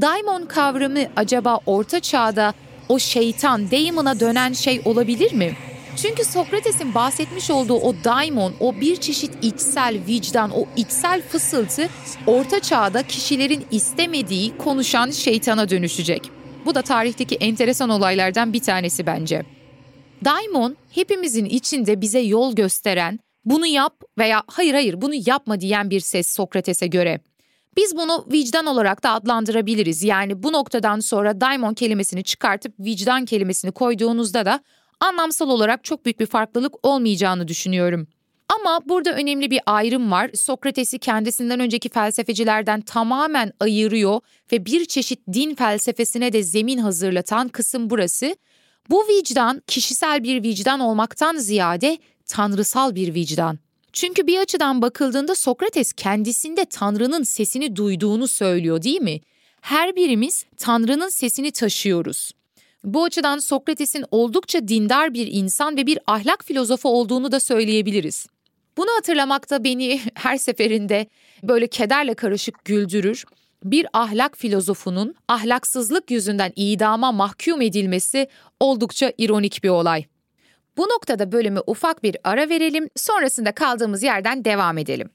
Daimon 0.00 0.47
kavramı 0.47 1.00
acaba 1.16 1.61
orta 1.66 2.00
çağda 2.00 2.54
o 2.88 2.99
şeytan, 2.99 3.71
Daemon'a 3.71 4.21
dönen 4.21 4.52
şey 4.52 4.80
olabilir 4.85 5.33
mi? 5.33 5.57
Çünkü 5.97 6.25
Sokrates'in 6.25 6.95
bahsetmiş 6.95 7.50
olduğu 7.50 7.75
o 7.75 7.95
daimon, 8.04 8.54
o 8.61 8.80
bir 8.80 8.97
çeşit 8.97 9.30
içsel 9.42 9.99
vicdan, 10.09 10.50
o 10.50 10.66
içsel 10.76 11.23
fısıltı 11.23 11.88
orta 12.26 12.61
çağda 12.61 13.02
kişilerin 13.02 13.64
istemediği 13.71 14.57
konuşan 14.57 15.11
şeytana 15.11 15.69
dönüşecek. 15.69 16.30
Bu 16.66 16.75
da 16.75 16.83
tarihteki 16.83 17.35
enteresan 17.35 17.90
olaylardan 17.90 18.52
bir 18.52 18.62
tanesi 18.62 19.07
bence. 19.07 19.42
Daimon 20.25 20.76
hepimizin 20.90 21.45
içinde 21.45 22.00
bize 22.00 22.21
yol 22.21 22.54
gösteren, 22.54 23.19
bunu 23.45 23.66
yap 23.66 24.02
veya 24.19 24.42
hayır 24.47 24.75
hayır 24.75 25.00
bunu 25.00 25.14
yapma 25.26 25.61
diyen 25.61 25.90
bir 25.90 26.00
ses 26.00 26.26
Sokrates'e 26.26 26.87
göre. 26.87 27.21
Biz 27.76 27.96
bunu 27.96 28.26
vicdan 28.32 28.66
olarak 28.66 29.02
da 29.02 29.10
adlandırabiliriz. 29.10 30.02
Yani 30.02 30.42
bu 30.42 30.52
noktadan 30.52 31.00
sonra 31.00 31.40
daimon 31.40 31.74
kelimesini 31.74 32.24
çıkartıp 32.24 32.74
vicdan 32.78 33.24
kelimesini 33.24 33.72
koyduğunuzda 33.72 34.46
da 34.46 34.60
anlamsal 35.00 35.50
olarak 35.50 35.84
çok 35.84 36.04
büyük 36.04 36.20
bir 36.20 36.26
farklılık 36.26 36.86
olmayacağını 36.86 37.48
düşünüyorum. 37.48 38.08
Ama 38.48 38.80
burada 38.86 39.12
önemli 39.12 39.50
bir 39.50 39.60
ayrım 39.66 40.10
var. 40.10 40.30
Sokrates'i 40.34 40.98
kendisinden 40.98 41.60
önceki 41.60 41.88
felsefecilerden 41.88 42.80
tamamen 42.80 43.52
ayırıyor 43.60 44.20
ve 44.52 44.66
bir 44.66 44.84
çeşit 44.84 45.20
din 45.32 45.54
felsefesine 45.54 46.32
de 46.32 46.42
zemin 46.42 46.78
hazırlatan 46.78 47.48
kısım 47.48 47.90
burası. 47.90 48.36
Bu 48.90 49.08
vicdan 49.08 49.62
kişisel 49.66 50.24
bir 50.24 50.42
vicdan 50.42 50.80
olmaktan 50.80 51.36
ziyade 51.36 51.98
tanrısal 52.26 52.94
bir 52.94 53.14
vicdan. 53.14 53.58
Çünkü 53.92 54.26
bir 54.26 54.38
açıdan 54.38 54.82
bakıldığında 54.82 55.35
Sokrates 55.35 55.92
kendisinde 55.92 56.64
Tanrı'nın 56.64 57.23
sesini 57.23 57.76
duyduğunu 57.76 58.28
söylüyor 58.28 58.82
değil 58.82 59.00
mi? 59.00 59.20
Her 59.61 59.97
birimiz 59.97 60.44
Tanrı'nın 60.56 61.09
sesini 61.09 61.50
taşıyoruz. 61.50 62.32
Bu 62.85 63.04
açıdan 63.04 63.38
Sokrates'in 63.38 64.04
oldukça 64.11 64.68
dindar 64.68 65.14
bir 65.14 65.28
insan 65.32 65.76
ve 65.76 65.87
bir 65.87 65.99
ahlak 66.06 66.44
filozofu 66.44 66.88
olduğunu 66.88 67.32
da 67.32 67.40
söyleyebiliriz. 67.40 68.26
Bunu 68.76 68.88
hatırlamakta 68.97 69.64
beni 69.64 70.00
her 70.14 70.37
seferinde 70.37 71.06
böyle 71.42 71.66
kederle 71.66 72.14
karışık 72.14 72.64
güldürür. 72.64 73.25
Bir 73.64 73.87
ahlak 73.92 74.38
filozofunun 74.38 75.14
ahlaksızlık 75.28 76.11
yüzünden 76.11 76.52
idama 76.56 77.12
mahkum 77.12 77.61
edilmesi 77.61 78.28
oldukça 78.61 79.12
ironik 79.18 79.64
bir 79.64 79.68
olay. 79.68 80.04
Bu 80.80 80.84
noktada 80.84 81.32
bölümü 81.32 81.60
ufak 81.66 82.02
bir 82.02 82.16
ara 82.25 82.49
verelim, 82.49 82.88
sonrasında 82.96 83.54
kaldığımız 83.54 84.02
yerden 84.02 84.44
devam 84.44 84.78
edelim. 84.78 85.10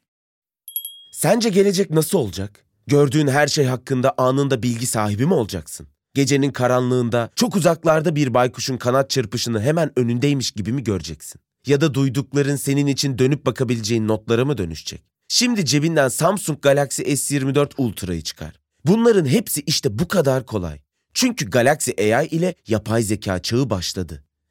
Sence 1.12 1.50
gelecek 1.50 1.90
nasıl 1.90 2.18
olacak? 2.18 2.66
Gördüğün 2.88 3.28
her 3.28 3.48
şey 3.48 3.66
hakkında 3.66 4.14
anında 4.18 4.64
bilgi 4.64 4.88
sahibi 4.88 5.26
mi 5.26 5.34
olacaksın? 5.34 5.88
Gecenin 6.14 6.52
karanlığında 6.52 7.30
çok 7.36 7.56
uzaklarda 7.56 8.16
bir 8.16 8.34
baykuşun 8.34 8.78
kanat 8.78 9.10
çırpışını 9.10 9.62
hemen 9.62 9.92
önündeymiş 10.00 10.52
gibi 10.52 10.72
mi 10.72 10.84
göreceksin? 10.84 11.42
Ya 11.68 11.82
da 11.82 11.94
duydukların 11.94 12.56
senin 12.56 12.88
için 12.88 13.18
dönüp 13.18 13.46
bakabileceğin 13.46 14.08
notlara 14.08 14.46
mı 14.46 14.58
dönüşecek? 14.58 15.02
Şimdi 15.28 15.66
cebinden 15.66 16.08
Samsung 16.08 16.62
Galaxy 16.62 17.02
S24 17.02 17.72
Ultra'yı 17.78 18.22
çıkar. 18.22 18.60
Bunların 18.86 19.26
hepsi 19.26 19.62
işte 19.62 20.00
bu 20.00 20.08
kadar 20.08 20.46
kolay. 20.46 20.80
Çünkü 21.14 21.50
Galaxy 21.50 21.92
AI 22.16 22.28
ile 22.28 22.56
yapay 22.68 23.02
zeka 23.02 23.42
çağı 23.42 23.70
başladı. 23.70 24.26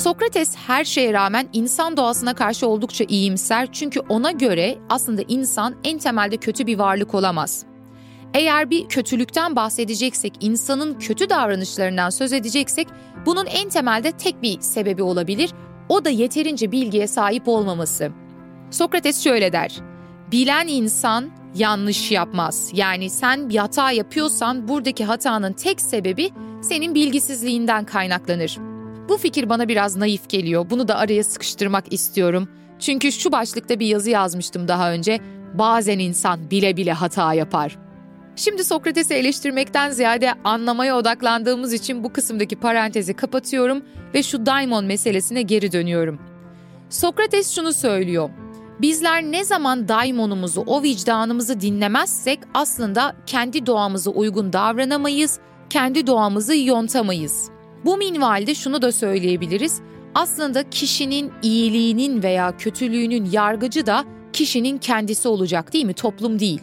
Sokrates 0.00 0.56
her 0.66 0.84
şeye 0.84 1.12
rağmen 1.12 1.48
insan 1.52 1.96
doğasına 1.96 2.34
karşı 2.34 2.66
oldukça 2.66 3.04
iyimser 3.08 3.72
çünkü 3.72 4.00
ona 4.00 4.30
göre 4.30 4.78
aslında 4.88 5.22
insan 5.28 5.74
en 5.84 5.98
temelde 5.98 6.36
kötü 6.36 6.66
bir 6.66 6.78
varlık 6.78 7.14
olamaz. 7.14 7.64
Eğer 8.34 8.70
bir 8.70 8.88
kötülükten 8.88 9.56
bahsedeceksek, 9.56 10.34
insanın 10.40 10.98
kötü 10.98 11.30
davranışlarından 11.30 12.10
söz 12.10 12.32
edeceksek 12.32 12.88
bunun 13.26 13.46
en 13.46 13.68
temelde 13.68 14.12
tek 14.12 14.42
bir 14.42 14.60
sebebi 14.60 15.02
olabilir. 15.02 15.50
O 15.88 16.04
da 16.04 16.10
yeterince 16.10 16.72
bilgiye 16.72 17.06
sahip 17.06 17.48
olmaması. 17.48 18.12
Sokrates 18.70 19.24
şöyle 19.24 19.52
der. 19.52 19.76
Bilen 20.32 20.66
insan 20.68 21.30
yanlış 21.54 22.10
yapmaz. 22.10 22.70
Yani 22.74 23.10
sen 23.10 23.48
bir 23.48 23.56
hata 23.56 23.90
yapıyorsan 23.90 24.68
buradaki 24.68 25.04
hatanın 25.04 25.52
tek 25.52 25.80
sebebi 25.80 26.30
senin 26.62 26.94
bilgisizliğinden 26.94 27.84
kaynaklanır. 27.84 28.69
Bu 29.10 29.16
fikir 29.16 29.48
bana 29.48 29.68
biraz 29.68 29.96
naif 29.96 30.28
geliyor. 30.28 30.66
Bunu 30.70 30.88
da 30.88 30.96
araya 30.96 31.24
sıkıştırmak 31.24 31.92
istiyorum. 31.92 32.48
Çünkü 32.78 33.12
şu 33.12 33.32
başlıkta 33.32 33.80
bir 33.80 33.86
yazı 33.86 34.10
yazmıştım 34.10 34.68
daha 34.68 34.92
önce. 34.92 35.20
Bazen 35.54 35.98
insan 35.98 36.50
bile 36.50 36.76
bile 36.76 36.92
hata 36.92 37.34
yapar. 37.34 37.78
Şimdi 38.36 38.64
Sokrates'i 38.64 39.14
eleştirmekten 39.14 39.90
ziyade 39.90 40.34
anlamaya 40.44 40.96
odaklandığımız 40.96 41.72
için 41.72 42.04
bu 42.04 42.12
kısımdaki 42.12 42.56
parantezi 42.56 43.14
kapatıyorum 43.14 43.82
ve 44.14 44.22
şu 44.22 44.46
daimon 44.46 44.84
meselesine 44.84 45.42
geri 45.42 45.72
dönüyorum. 45.72 46.18
Sokrates 46.90 47.54
şunu 47.54 47.72
söylüyor. 47.72 48.30
Bizler 48.80 49.22
ne 49.22 49.44
zaman 49.44 49.88
daimonumuzu, 49.88 50.60
o 50.60 50.82
vicdanımızı 50.82 51.60
dinlemezsek 51.60 52.40
aslında 52.54 53.16
kendi 53.26 53.66
doğamıza 53.66 54.10
uygun 54.10 54.52
davranamayız, 54.52 55.38
kendi 55.70 56.06
doğamızı 56.06 56.56
yontamayız. 56.56 57.50
Bu 57.84 57.96
minvalde 57.96 58.54
şunu 58.54 58.82
da 58.82 58.92
söyleyebiliriz. 58.92 59.80
Aslında 60.14 60.70
kişinin 60.70 61.32
iyiliğinin 61.42 62.22
veya 62.22 62.56
kötülüğünün 62.56 63.30
yargıcı 63.32 63.86
da 63.86 64.04
kişinin 64.32 64.78
kendisi 64.78 65.28
olacak 65.28 65.72
değil 65.72 65.84
mi? 65.84 65.94
Toplum 65.94 66.38
değil. 66.38 66.60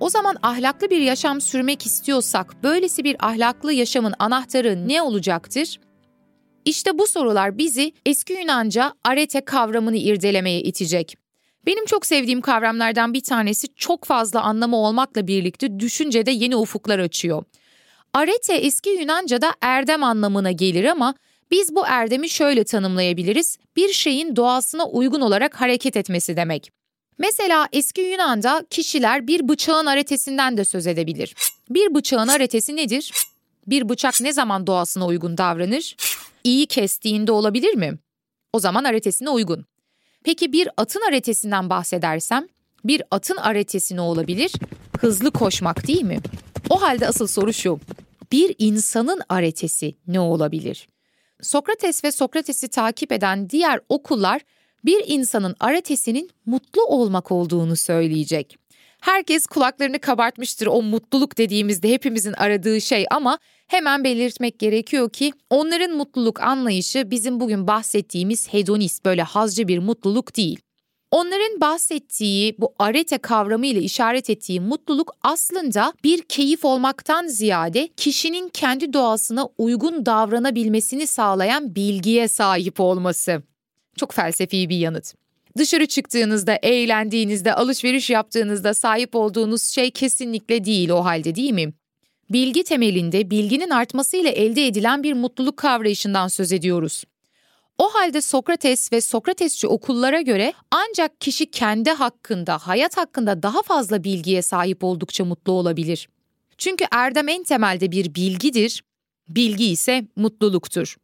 O 0.00 0.10
zaman 0.10 0.36
ahlaklı 0.42 0.90
bir 0.90 1.00
yaşam 1.00 1.40
sürmek 1.40 1.86
istiyorsak 1.86 2.62
böylesi 2.62 3.04
bir 3.04 3.16
ahlaklı 3.26 3.72
yaşamın 3.72 4.14
anahtarı 4.18 4.88
ne 4.88 5.02
olacaktır? 5.02 5.80
İşte 6.64 6.98
bu 6.98 7.06
sorular 7.06 7.58
bizi 7.58 7.92
eski 8.06 8.32
Yunanca 8.32 8.94
arete 9.04 9.40
kavramını 9.40 9.96
irdelemeye 9.96 10.60
itecek. 10.60 11.16
Benim 11.66 11.84
çok 11.84 12.06
sevdiğim 12.06 12.40
kavramlardan 12.40 13.14
bir 13.14 13.22
tanesi 13.22 13.68
çok 13.74 14.04
fazla 14.04 14.42
anlamı 14.42 14.76
olmakla 14.76 15.26
birlikte 15.26 15.80
düşüncede 15.80 16.30
yeni 16.30 16.56
ufuklar 16.56 16.98
açıyor. 16.98 17.44
Arete 18.14 18.54
eski 18.54 18.90
Yunanca'da 18.90 19.54
erdem 19.60 20.04
anlamına 20.04 20.52
gelir 20.52 20.84
ama 20.84 21.14
biz 21.50 21.74
bu 21.74 21.86
erdemi 21.86 22.28
şöyle 22.28 22.64
tanımlayabiliriz. 22.64 23.58
Bir 23.76 23.92
şeyin 23.92 24.36
doğasına 24.36 24.86
uygun 24.86 25.20
olarak 25.20 25.60
hareket 25.60 25.96
etmesi 25.96 26.36
demek. 26.36 26.72
Mesela 27.18 27.68
eski 27.72 28.00
Yunan'da 28.00 28.66
kişiler 28.70 29.26
bir 29.26 29.48
bıçağın 29.48 29.86
aretesinden 29.86 30.56
de 30.56 30.64
söz 30.64 30.86
edebilir. 30.86 31.34
Bir 31.70 31.94
bıçağın 31.94 32.28
aretesi 32.28 32.76
nedir? 32.76 33.12
Bir 33.66 33.88
bıçak 33.88 34.20
ne 34.20 34.32
zaman 34.32 34.66
doğasına 34.66 35.06
uygun 35.06 35.38
davranır? 35.38 35.96
İyi 36.44 36.66
kestiğinde 36.66 37.32
olabilir 37.32 37.74
mi? 37.74 37.98
O 38.52 38.58
zaman 38.58 38.84
aretesine 38.84 39.30
uygun. 39.30 39.64
Peki 40.24 40.52
bir 40.52 40.68
atın 40.76 41.02
aretesinden 41.08 41.70
bahsedersem, 41.70 42.48
bir 42.84 43.02
atın 43.10 43.36
aretesi 43.36 43.96
ne 43.96 44.00
olabilir? 44.00 44.52
Hızlı 45.00 45.30
koşmak 45.30 45.86
değil 45.86 46.02
mi? 46.02 46.18
O 46.70 46.82
halde 46.82 47.08
asıl 47.08 47.26
soru 47.26 47.52
şu. 47.52 47.80
Bir 48.32 48.54
insanın 48.58 49.20
aretesi 49.28 49.94
ne 50.06 50.20
olabilir? 50.20 50.88
Sokrates 51.42 52.04
ve 52.04 52.12
Sokrates'i 52.12 52.68
takip 52.68 53.12
eden 53.12 53.50
diğer 53.50 53.80
okullar 53.88 54.40
bir 54.84 55.04
insanın 55.06 55.56
aretesinin 55.60 56.30
mutlu 56.46 56.84
olmak 56.84 57.32
olduğunu 57.32 57.76
söyleyecek. 57.76 58.56
Herkes 59.00 59.46
kulaklarını 59.46 59.98
kabartmıştır 59.98 60.66
o 60.66 60.82
mutluluk 60.82 61.38
dediğimizde 61.38 61.90
hepimizin 61.90 62.32
aradığı 62.32 62.80
şey 62.80 63.06
ama 63.10 63.38
hemen 63.66 64.04
belirtmek 64.04 64.58
gerekiyor 64.58 65.10
ki 65.10 65.32
onların 65.50 65.96
mutluluk 65.96 66.40
anlayışı 66.40 67.10
bizim 67.10 67.40
bugün 67.40 67.66
bahsettiğimiz 67.66 68.52
hedonist 68.52 69.04
böyle 69.04 69.22
hazcı 69.22 69.68
bir 69.68 69.78
mutluluk 69.78 70.36
değil. 70.36 70.60
Onların 71.10 71.60
bahsettiği 71.60 72.54
bu 72.58 72.74
arete 72.78 73.18
kavramı 73.18 73.66
ile 73.66 73.80
işaret 73.80 74.30
ettiği 74.30 74.60
mutluluk 74.60 75.16
aslında 75.22 75.92
bir 76.04 76.22
keyif 76.22 76.64
olmaktan 76.64 77.26
ziyade 77.26 77.88
kişinin 77.96 78.48
kendi 78.48 78.92
doğasına 78.92 79.48
uygun 79.58 80.06
davranabilmesini 80.06 81.06
sağlayan 81.06 81.74
bilgiye 81.74 82.28
sahip 82.28 82.80
olması. 82.80 83.42
Çok 83.96 84.12
felsefi 84.12 84.68
bir 84.68 84.76
yanıt. 84.76 85.14
Dışarı 85.58 85.86
çıktığınızda, 85.86 86.58
eğlendiğinizde, 86.62 87.54
alışveriş 87.54 88.10
yaptığınızda 88.10 88.74
sahip 88.74 89.14
olduğunuz 89.14 89.62
şey 89.62 89.90
kesinlikle 89.90 90.64
değil 90.64 90.88
o 90.90 91.04
halde 91.04 91.34
değil 91.34 91.52
mi? 91.52 91.72
Bilgi 92.30 92.64
temelinde 92.64 93.30
bilginin 93.30 93.70
artmasıyla 93.70 94.30
elde 94.30 94.66
edilen 94.66 95.02
bir 95.02 95.12
mutluluk 95.12 95.56
kavrayışından 95.56 96.28
söz 96.28 96.52
ediyoruz. 96.52 97.04
O 97.80 97.88
halde 97.94 98.20
Sokrates 98.20 98.92
ve 98.92 99.00
Sokratesçi 99.00 99.66
okullara 99.66 100.20
göre 100.20 100.52
ancak 100.70 101.20
kişi 101.20 101.50
kendi 101.50 101.90
hakkında, 101.90 102.58
hayat 102.58 102.96
hakkında 102.96 103.42
daha 103.42 103.62
fazla 103.62 104.04
bilgiye 104.04 104.42
sahip 104.42 104.84
oldukça 104.84 105.24
mutlu 105.24 105.52
olabilir. 105.52 106.08
Çünkü 106.58 106.84
erdem 106.92 107.28
en 107.28 107.44
temelde 107.44 107.92
bir 107.92 108.14
bilgidir, 108.14 108.84
bilgi 109.28 109.70
ise 109.70 110.04
mutluluktur. 110.16 110.96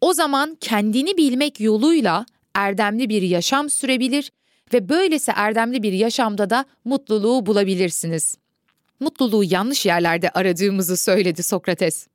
O 0.00 0.12
zaman 0.12 0.56
kendini 0.60 1.16
bilmek 1.16 1.60
yoluyla 1.60 2.26
erdemli 2.54 3.08
bir 3.08 3.22
yaşam 3.22 3.70
sürebilir 3.70 4.32
ve 4.72 4.88
böylesi 4.88 5.32
erdemli 5.36 5.82
bir 5.82 5.92
yaşamda 5.92 6.50
da 6.50 6.64
mutluluğu 6.84 7.46
bulabilirsiniz. 7.46 8.36
Mutluluğu 9.00 9.44
yanlış 9.44 9.86
yerlerde 9.86 10.30
aradığımızı 10.30 10.96
söyledi 10.96 11.42
Sokrates. 11.42 12.06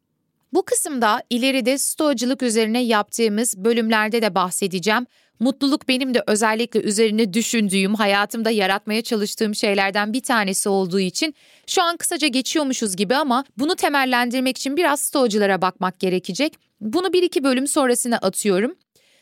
Bu 0.54 0.66
kısımda 0.66 1.24
ileride 1.30 1.78
stoacılık 1.78 2.44
üzerine 2.44 2.84
yaptığımız 2.84 3.58
bölümlerde 3.58 4.22
de 4.22 4.36
bahsedeceğim. 4.36 5.06
Mutluluk 5.40 5.88
benim 5.88 6.14
de 6.14 6.24
özellikle 6.28 6.82
üzerine 6.82 7.34
düşündüğüm, 7.34 7.96
hayatımda 7.96 8.50
yaratmaya 8.50 9.02
çalıştığım 9.02 9.56
şeylerden 9.56 10.14
bir 10.14 10.22
tanesi 10.22 10.70
olduğu 10.70 11.00
için 11.00 11.36
şu 11.68 11.84
an 11.84 11.98
kısaca 11.98 12.28
geçiyormuşuz 12.28 12.96
gibi 12.96 13.16
ama 13.16 13.44
bunu 13.58 13.76
temellendirmek 13.76 14.58
için 14.58 14.78
biraz 14.78 15.00
stoacılara 15.00 15.62
bakmak 15.62 16.00
gerekecek. 16.00 16.54
Bunu 16.82 17.14
bir 17.14 17.24
iki 17.24 17.44
bölüm 17.44 17.68
sonrasına 17.68 18.18
atıyorum. 18.18 18.76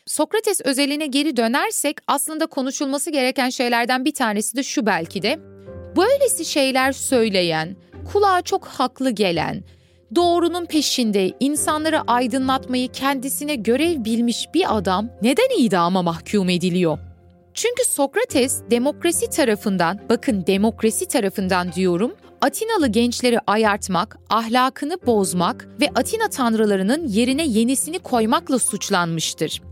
Sokrates 0.06 0.60
özeline 0.64 1.06
geri 1.06 1.36
dönersek 1.36 1.96
aslında 2.06 2.46
konuşulması 2.46 3.10
gereken 3.10 3.50
şeylerden 3.50 4.04
bir 4.04 4.14
tanesi 4.14 4.56
de 4.56 4.62
şu 4.62 4.86
belki 4.86 5.22
de. 5.22 5.38
Böylesi 5.96 6.44
şeyler 6.44 6.92
söyleyen, 6.92 7.76
kulağa 8.12 8.42
çok 8.42 8.66
haklı 8.66 9.10
gelen, 9.10 9.64
doğrunun 10.14 10.66
peşinde 10.66 11.32
insanları 11.40 12.00
aydınlatmayı 12.00 12.88
kendisine 12.88 13.54
görev 13.54 14.04
bilmiş 14.04 14.46
bir 14.54 14.76
adam 14.76 15.08
neden 15.22 15.58
idama 15.58 16.02
mahkum 16.02 16.48
ediliyor? 16.48 16.98
Çünkü 17.54 17.84
Sokrates 17.84 18.62
demokrasi 18.70 19.30
tarafından, 19.30 20.00
bakın 20.08 20.44
demokrasi 20.46 21.08
tarafından 21.08 21.72
diyorum, 21.72 22.14
Atinalı 22.40 22.88
gençleri 22.88 23.38
ayartmak, 23.46 24.18
ahlakını 24.30 24.98
bozmak 25.06 25.68
ve 25.80 25.88
Atina 25.94 26.28
tanrılarının 26.28 27.08
yerine 27.08 27.46
yenisini 27.46 27.98
koymakla 27.98 28.58
suçlanmıştır. 28.58 29.62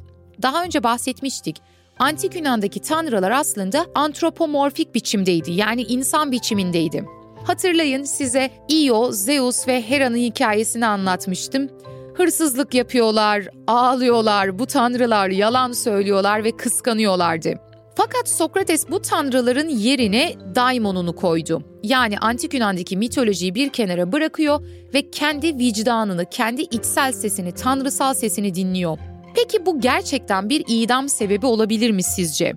Daha 0.43 0.65
önce 0.65 0.83
bahsetmiştik. 0.83 1.57
Antik 1.99 2.37
Yunan'daki 2.37 2.81
tanrılar 2.81 3.31
aslında 3.31 3.87
antropomorfik 3.95 4.95
biçimdeydi 4.95 5.53
yani 5.53 5.83
insan 5.83 6.33
biçimindeydi. 6.33 7.05
Hatırlayın 7.47 8.05
size 8.05 8.51
Io, 8.69 9.13
Zeus 9.13 9.69
ve 9.69 9.83
Hera'nın 9.83 10.17
hikayesini 10.17 10.87
anlatmıştım. 10.87 11.69
Hırsızlık 12.15 12.75
yapıyorlar, 12.75 13.49
ağlıyorlar, 13.67 14.59
bu 14.59 14.67
tanrılar 14.67 15.29
yalan 15.29 15.73
söylüyorlar 15.73 16.45
ve 16.45 16.57
kıskanıyorlardı. 16.57 17.55
Fakat 17.97 18.29
Sokrates 18.29 18.91
bu 18.91 19.03
tanrıların 19.03 19.69
yerine 19.69 20.35
daimonunu 20.55 21.17
koydu. 21.17 21.63
Yani 21.83 22.19
antik 22.19 22.55
Yunan'daki 22.55 22.97
mitolojiyi 22.97 23.55
bir 23.55 23.69
kenara 23.69 24.13
bırakıyor 24.13 24.61
ve 24.95 25.11
kendi 25.11 25.59
vicdanını, 25.59 26.25
kendi 26.31 26.63
içsel 26.63 27.13
sesini, 27.13 27.53
tanrısal 27.53 28.15
sesini 28.15 28.55
dinliyor. 28.55 28.99
Peki 29.35 29.67
bu 29.67 29.81
gerçekten 29.81 30.49
bir 30.49 30.65
idam 30.69 31.09
sebebi 31.09 31.47
olabilir 31.47 31.91
mi 31.91 32.03
sizce? 32.03 32.53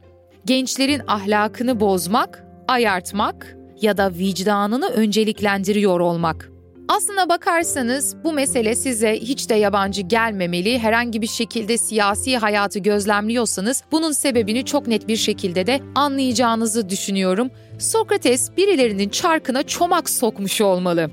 Gençlerin 0.45 1.01
ahlakını 1.07 1.79
bozmak, 1.79 2.45
ayartmak 2.67 3.58
ya 3.81 3.97
da 3.97 4.13
vicdanını 4.13 4.89
önceliklendiriyor 4.89 5.99
olmak. 5.99 6.51
Aslına 6.89 7.29
bakarsanız 7.29 8.15
bu 8.23 8.33
mesele 8.33 8.75
size 8.75 9.15
hiç 9.15 9.49
de 9.49 9.55
yabancı 9.55 10.01
gelmemeli. 10.01 10.79
Herhangi 10.79 11.21
bir 11.21 11.27
şekilde 11.27 11.77
siyasi 11.77 12.37
hayatı 12.37 12.79
gözlemliyorsanız 12.79 13.83
bunun 13.91 14.11
sebebini 14.11 14.65
çok 14.65 14.87
net 14.87 15.07
bir 15.07 15.15
şekilde 15.15 15.67
de 15.67 15.79
anlayacağınızı 15.95 16.89
düşünüyorum. 16.89 17.49
Sokrates 17.79 18.57
birilerinin 18.57 19.09
çarkına 19.09 19.63
çomak 19.63 20.09
sokmuş 20.09 20.61
olmalı. 20.61 21.09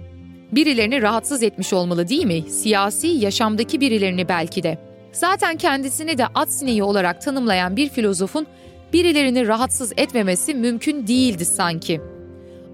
Birilerini 0.53 1.03
rahatsız 1.03 1.43
etmiş 1.43 1.73
olmalı 1.73 2.09
değil 2.09 2.27
mi? 2.27 2.43
Siyasi 2.51 3.07
yaşamdaki 3.07 3.81
birilerini 3.81 4.29
belki 4.29 4.63
de. 4.63 4.79
Zaten 5.13 5.57
kendisini 5.57 6.19
de 6.19 6.27
at 6.27 6.53
sineği 6.53 6.83
olarak 6.83 7.21
tanımlayan 7.23 7.77
bir 7.77 7.89
filozofun 7.89 8.47
birilerini 8.93 9.47
rahatsız 9.47 9.93
etmemesi 9.97 10.55
mümkün 10.55 11.07
değildi 11.07 11.45
sanki. 11.45 12.01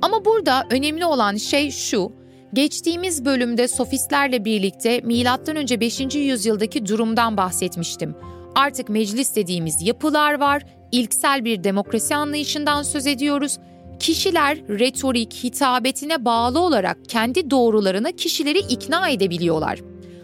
Ama 0.03 0.25
burada 0.25 0.67
önemli 0.71 1.07
olan 1.07 1.37
şey 1.37 1.71
şu, 1.71 2.13
geçtiğimiz 2.55 3.25
bölümde 3.25 3.69
sofistlerle 3.69 4.45
birlikte 4.45 5.01
M.Ö. 5.01 5.81
5. 5.81 6.15
yüzyıldaki 6.15 6.87
durumdan 6.87 7.37
bahsetmiştim. 7.37 8.15
Artık 8.55 8.89
meclis 8.89 9.37
dediğimiz 9.37 9.83
yapılar 9.83 10.41
var, 10.41 10.67
ilksel 10.93 11.45
bir 11.45 11.65
demokrasi 11.65 12.15
anlayışından 12.15 12.83
söz 12.83 13.07
ediyoruz. 13.07 13.59
Kişiler 13.99 14.59
retorik, 14.69 15.45
hitabetine 15.45 16.25
bağlı 16.25 16.61
olarak 16.61 16.99
kendi 17.09 17.51
doğrularına 17.51 18.13
kişileri 18.13 18.59
ikna 18.59 19.09
edebiliyorlar. 19.09 19.79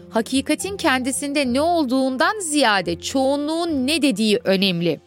Hakikatin 0.09 0.77
kendisinde 0.77 1.53
ne 1.53 1.61
olduğundan 1.61 2.39
ziyade 2.39 2.99
çoğunluğun 2.99 3.87
ne 3.87 4.01
dediği 4.01 4.39
önemli. 4.43 4.99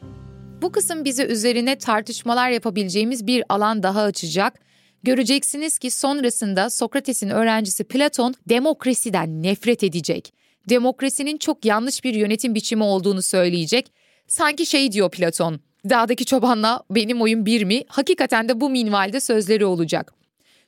Bu 0.62 0.72
kısım 0.72 1.04
bize 1.04 1.24
üzerine 1.24 1.78
tartışmalar 1.78 2.50
yapabileceğimiz 2.50 3.26
bir 3.26 3.44
alan 3.48 3.82
daha 3.82 4.02
açacak. 4.02 4.60
Göreceksiniz 5.02 5.78
ki 5.78 5.90
sonrasında 5.90 6.70
Sokrates'in 6.70 7.28
öğrencisi 7.28 7.84
Platon 7.84 8.34
demokrasiden 8.48 9.42
nefret 9.42 9.84
edecek. 9.84 10.34
Demokrasinin 10.68 11.38
çok 11.38 11.64
yanlış 11.64 12.04
bir 12.04 12.14
yönetim 12.14 12.54
biçimi 12.54 12.82
olduğunu 12.82 13.22
söyleyecek. 13.22 13.92
Sanki 14.26 14.66
şey 14.66 14.92
diyor 14.92 15.10
Platon, 15.10 15.60
dağdaki 15.90 16.24
çobanla 16.24 16.82
benim 16.90 17.22
oyun 17.22 17.46
bir 17.46 17.64
mi? 17.64 17.82
Hakikaten 17.88 18.48
de 18.48 18.60
bu 18.60 18.70
minvalde 18.70 19.20
sözleri 19.20 19.64
olacak. 19.64 20.14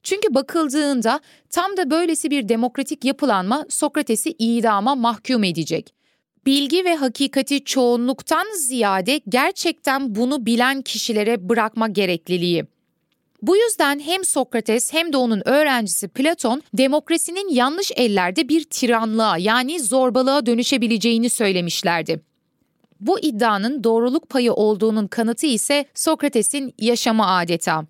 Çünkü 0.02 0.34
bakıldığında 0.34 1.20
tam 1.50 1.76
da 1.76 1.90
böylesi 1.90 2.30
bir 2.30 2.48
demokratik 2.48 3.04
yapılanma 3.04 3.66
Sokrates'i 3.68 4.30
idama 4.30 4.94
mahkum 4.94 5.44
edecek. 5.44 6.03
Bilgi 6.46 6.84
ve 6.84 6.96
hakikati 6.96 7.64
çoğunluktan 7.64 8.46
ziyade 8.58 9.20
gerçekten 9.28 10.14
bunu 10.14 10.46
bilen 10.46 10.82
kişilere 10.82 11.48
bırakma 11.48 11.88
gerekliliği. 11.88 12.64
Bu 13.42 13.56
yüzden 13.56 14.00
hem 14.00 14.24
Sokrates 14.24 14.92
hem 14.92 15.12
de 15.12 15.16
onun 15.16 15.48
öğrencisi 15.48 16.08
Platon 16.08 16.62
demokrasinin 16.74 17.48
yanlış 17.48 17.92
ellerde 17.96 18.48
bir 18.48 18.64
tiranlığa 18.64 19.38
yani 19.38 19.80
zorbalığa 19.80 20.46
dönüşebileceğini 20.46 21.30
söylemişlerdi. 21.30 22.20
Bu 23.00 23.20
iddianın 23.20 23.84
doğruluk 23.84 24.28
payı 24.28 24.52
olduğunun 24.52 25.06
kanıtı 25.06 25.46
ise 25.46 25.84
Sokrates'in 25.94 26.74
yaşamı 26.78 27.26
adeta. 27.36 27.84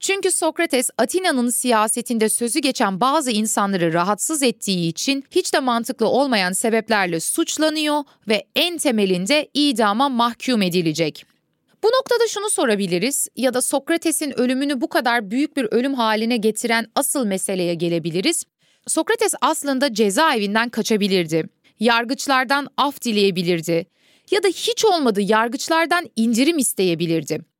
Çünkü 0.00 0.32
Sokrates 0.32 0.90
Atina'nın 0.98 1.50
siyasetinde 1.50 2.28
sözü 2.28 2.58
geçen 2.58 3.00
bazı 3.00 3.30
insanları 3.30 3.92
rahatsız 3.92 4.42
ettiği 4.42 4.88
için 4.88 5.24
hiç 5.30 5.54
de 5.54 5.60
mantıklı 5.60 6.06
olmayan 6.08 6.52
sebeplerle 6.52 7.20
suçlanıyor 7.20 8.04
ve 8.28 8.46
en 8.56 8.78
temelinde 8.78 9.48
idama 9.54 10.08
mahkum 10.08 10.62
edilecek. 10.62 11.24
Bu 11.84 11.88
noktada 11.88 12.28
şunu 12.28 12.50
sorabiliriz 12.50 13.28
ya 13.36 13.54
da 13.54 13.62
Sokrates'in 13.62 14.40
ölümünü 14.40 14.80
bu 14.80 14.88
kadar 14.88 15.30
büyük 15.30 15.56
bir 15.56 15.64
ölüm 15.70 15.94
haline 15.94 16.36
getiren 16.36 16.86
asıl 16.94 17.26
meseleye 17.26 17.74
gelebiliriz. 17.74 18.44
Sokrates 18.86 19.34
aslında 19.40 19.94
cezaevinden 19.94 20.68
kaçabilirdi. 20.68 21.48
Yargıçlardan 21.80 22.68
af 22.76 23.02
dileyebilirdi 23.02 23.86
ya 24.30 24.42
da 24.42 24.48
hiç 24.48 24.84
olmadı 24.84 25.20
yargıçlardan 25.20 26.10
indirim 26.16 26.58
isteyebilirdi. 26.58 27.55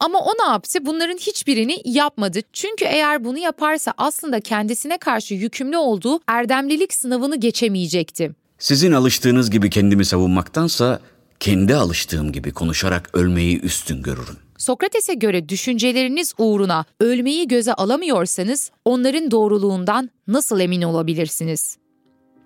Ama 0.00 0.18
o 0.18 0.30
ne 0.30 0.50
yaptı? 0.50 0.86
Bunların 0.86 1.16
hiçbirini 1.16 1.76
yapmadı. 1.84 2.40
Çünkü 2.52 2.84
eğer 2.84 3.24
bunu 3.24 3.38
yaparsa 3.38 3.94
aslında 3.98 4.40
kendisine 4.40 4.98
karşı 4.98 5.34
yükümlü 5.34 5.76
olduğu 5.76 6.20
erdemlilik 6.26 6.94
sınavını 6.94 7.36
geçemeyecekti. 7.36 8.30
Sizin 8.58 8.92
alıştığınız 8.92 9.50
gibi 9.50 9.70
kendimi 9.70 10.04
savunmaktansa 10.04 11.00
kendi 11.40 11.74
alıştığım 11.74 12.32
gibi 12.32 12.52
konuşarak 12.52 13.10
ölmeyi 13.12 13.60
üstün 13.60 14.02
görürüm. 14.02 14.36
Sokrates'e 14.58 15.14
göre 15.14 15.48
düşünceleriniz 15.48 16.34
uğruna 16.38 16.84
ölmeyi 17.00 17.48
göze 17.48 17.74
alamıyorsanız 17.74 18.70
onların 18.84 19.30
doğruluğundan 19.30 20.10
nasıl 20.26 20.60
emin 20.60 20.82
olabilirsiniz? 20.82 21.76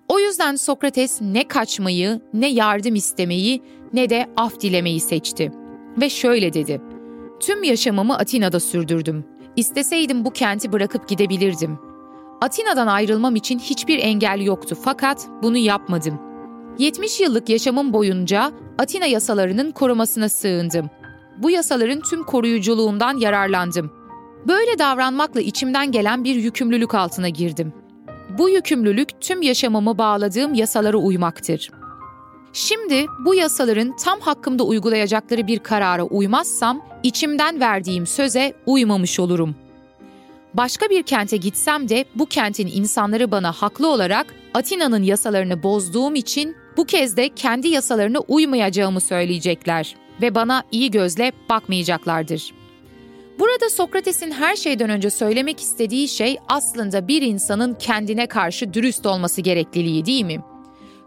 O 0.07 0.19
yüzden 0.19 0.55
Sokrates 0.55 1.21
ne 1.21 1.47
kaçmayı, 1.47 2.21
ne 2.33 2.47
yardım 2.49 2.95
istemeyi, 2.95 3.61
ne 3.93 4.09
de 4.09 4.29
af 4.37 4.59
dilemeyi 4.61 4.99
seçti. 4.99 5.51
Ve 6.01 6.09
şöyle 6.09 6.53
dedi: 6.53 6.81
Tüm 7.45 7.63
yaşamımı 7.63 8.17
Atina'da 8.17 8.59
sürdürdüm. 8.59 9.25
İsteseydim 9.55 10.25
bu 10.25 10.31
kenti 10.31 10.71
bırakıp 10.71 11.07
gidebilirdim. 11.07 11.79
Atina'dan 12.41 12.87
ayrılmam 12.87 13.35
için 13.35 13.59
hiçbir 13.59 13.99
engel 13.99 14.41
yoktu 14.41 14.77
fakat 14.83 15.27
bunu 15.41 15.57
yapmadım. 15.57 16.21
70 16.79 17.19
yıllık 17.19 17.49
yaşamım 17.49 17.93
boyunca 17.93 18.51
Atina 18.77 19.05
yasalarının 19.05 19.71
korumasına 19.71 20.29
sığındım. 20.29 20.89
Bu 21.37 21.49
yasaların 21.51 22.01
tüm 22.01 22.23
koruyuculuğundan 22.23 23.17
yararlandım. 23.17 23.91
Böyle 24.47 24.79
davranmakla 24.79 25.41
içimden 25.41 25.91
gelen 25.91 26.23
bir 26.23 26.35
yükümlülük 26.35 26.95
altına 26.95 27.29
girdim. 27.29 27.73
Bu 28.37 28.49
yükümlülük 28.49 29.21
tüm 29.21 29.41
yaşamımı 29.41 29.97
bağladığım 29.97 30.53
yasalara 30.53 30.97
uymaktır. 30.97 31.71
Şimdi 32.53 33.05
bu 33.19 33.35
yasaların 33.35 33.95
tam 33.95 34.19
hakkımda 34.19 34.63
uygulayacakları 34.63 35.47
bir 35.47 35.59
karara 35.59 36.03
uymazsam 36.03 36.81
içimden 37.03 37.59
verdiğim 37.59 38.07
söze 38.07 38.53
uymamış 38.65 39.19
olurum. 39.19 39.55
Başka 40.53 40.89
bir 40.89 41.03
kente 41.03 41.37
gitsem 41.37 41.89
de 41.89 42.05
bu 42.15 42.25
kentin 42.25 42.67
insanları 42.67 43.31
bana 43.31 43.51
haklı 43.51 43.91
olarak 43.91 44.35
Atina'nın 44.53 45.03
yasalarını 45.03 45.63
bozduğum 45.63 46.15
için 46.15 46.55
bu 46.77 46.85
kez 46.85 47.17
de 47.17 47.29
kendi 47.29 47.67
yasalarına 47.67 48.19
uymayacağımı 48.19 49.01
söyleyecekler 49.01 49.95
ve 50.21 50.35
bana 50.35 50.63
iyi 50.71 50.91
gözle 50.91 51.31
bakmayacaklardır. 51.49 52.53
Burada 53.39 53.69
Sokrates'in 53.69 54.31
her 54.31 54.55
şeyden 54.55 54.89
önce 54.89 55.09
söylemek 55.09 55.59
istediği 55.59 56.07
şey 56.07 56.37
aslında 56.47 57.07
bir 57.07 57.21
insanın 57.21 57.73
kendine 57.73 58.27
karşı 58.27 58.73
dürüst 58.73 59.05
olması 59.05 59.41
gerekliliği 59.41 60.05
değil 60.05 60.25
mi? 60.25 60.52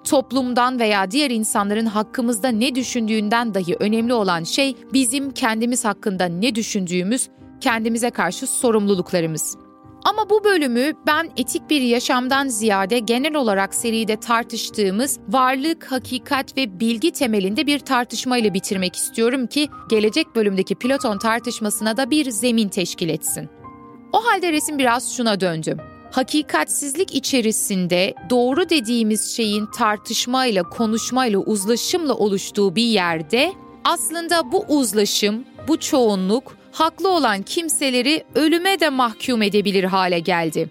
Toplumdan 0.06 0.78
veya 0.78 1.10
diğer 1.10 1.30
insanların 1.30 1.86
hakkımızda 1.86 2.48
ne 2.48 2.74
düşündüğünden 2.74 3.54
dahi 3.54 3.76
önemli 3.80 4.14
olan 4.14 4.44
şey 4.44 4.76
bizim 4.92 5.30
kendimiz 5.30 5.84
hakkında 5.84 6.24
ne 6.24 6.54
düşündüğümüz, 6.54 7.28
kendimize 7.60 8.10
karşı 8.10 8.46
sorumluluklarımız. 8.46 9.56
Ama 10.04 10.30
bu 10.30 10.44
bölümü 10.44 10.92
ben 11.06 11.30
etik 11.36 11.70
bir 11.70 11.80
yaşamdan 11.80 12.48
ziyade 12.48 12.98
genel 12.98 13.34
olarak 13.34 13.74
seride 13.74 14.16
tartıştığımız 14.16 15.18
varlık, 15.28 15.92
hakikat 15.92 16.56
ve 16.56 16.80
bilgi 16.80 17.10
temelinde 17.10 17.66
bir 17.66 17.78
tartışmayla 17.78 18.54
bitirmek 18.54 18.96
istiyorum 18.96 19.46
ki 19.46 19.68
gelecek 19.90 20.36
bölümdeki 20.36 20.74
Platon 20.74 21.18
tartışmasına 21.18 21.96
da 21.96 22.10
bir 22.10 22.30
zemin 22.30 22.68
teşkil 22.68 23.08
etsin. 23.08 23.48
O 24.12 24.24
halde 24.24 24.52
resim 24.52 24.78
biraz 24.78 25.16
şuna 25.16 25.40
döndü. 25.40 25.76
Hakikatsizlik 26.16 27.14
içerisinde 27.14 28.14
doğru 28.30 28.70
dediğimiz 28.70 29.36
şeyin 29.36 29.66
tartışmayla, 29.66 30.62
konuşmayla, 30.62 31.38
uzlaşımla 31.38 32.14
oluştuğu 32.14 32.76
bir 32.76 32.82
yerde 32.82 33.52
aslında 33.84 34.52
bu 34.52 34.64
uzlaşım, 34.68 35.44
bu 35.68 35.80
çoğunluk 35.80 36.56
haklı 36.72 37.08
olan 37.08 37.42
kimseleri 37.42 38.24
ölüme 38.34 38.80
de 38.80 38.90
mahkum 38.90 39.42
edebilir 39.42 39.84
hale 39.84 40.18
geldi. 40.18 40.70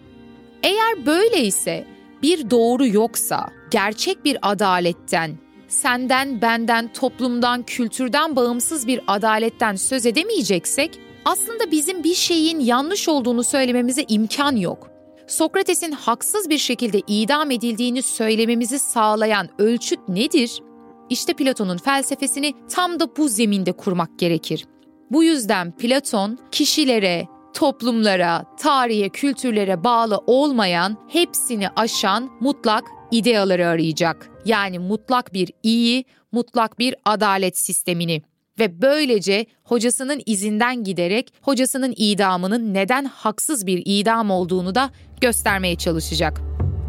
Eğer 0.64 1.06
böyleyse 1.06 1.88
bir 2.22 2.50
doğru 2.50 2.88
yoksa, 2.88 3.50
gerçek 3.72 4.26
bir 4.26 4.38
adaletten, 4.42 5.32
senden, 5.68 6.42
benden, 6.42 6.94
toplumdan, 6.94 7.64
kültürden 7.64 8.36
bağımsız 8.36 8.88
bir 8.88 9.02
adaletten 9.08 9.76
söz 9.76 10.06
edemeyeceksek, 10.06 11.00
aslında 11.26 11.72
bizim 11.72 12.04
bir 12.04 12.16
şeyin 12.16 12.60
yanlış 12.60 13.10
olduğunu 13.10 13.44
söylememize 13.44 14.06
imkan 14.08 14.56
yok. 14.56 14.95
Sokrates'in 15.28 15.92
haksız 15.92 16.50
bir 16.50 16.58
şekilde 16.58 17.02
idam 17.08 17.52
edildiğini 17.52 18.02
söylememizi 18.02 18.80
sağlayan 18.80 19.50
ölçüt 19.58 20.00
nedir? 20.08 20.62
İşte 21.10 21.34
Platon'un 21.34 21.78
felsefesini 21.78 22.54
tam 22.70 23.00
da 23.00 23.16
bu 23.18 23.28
zeminde 23.28 23.72
kurmak 23.72 24.20
gerekir. 24.20 24.66
Bu 25.12 25.24
yüzden 25.24 25.72
Platon 25.72 26.38
kişilere, 26.52 27.28
toplumlara, 27.54 28.46
tarihe, 28.60 29.10
kültürlere 29.10 29.84
bağlı 29.84 30.18
olmayan, 30.28 30.98
hepsini 31.08 31.70
aşan 31.70 32.30
mutlak 32.40 32.84
ideaları 33.12 33.68
arayacak. 33.68 34.30
Yani 34.46 34.80
mutlak 34.80 35.34
bir 35.34 35.52
iyi, 35.64 36.06
mutlak 36.32 36.80
bir 36.80 36.96
adalet 37.06 37.58
sistemini 37.58 38.22
ve 38.60 38.82
böylece 38.82 39.46
hocasının 39.64 40.22
izinden 40.26 40.84
giderek 40.84 41.34
hocasının 41.42 41.94
idamının 41.98 42.74
neden 42.74 43.06
haksız 43.06 43.68
bir 43.68 43.82
idam 43.86 44.32
olduğunu 44.32 44.76
da 44.76 44.90
göstermeye 45.22 45.76
çalışacak. 45.76 46.42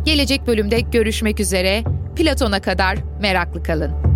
Gelecek 0.05 0.47
bölümde 0.47 0.81
görüşmek 0.81 1.41
üzere. 1.41 1.85
Platon'a 2.17 2.61
kadar 2.61 2.99
meraklı 3.21 3.63
kalın. 3.63 4.16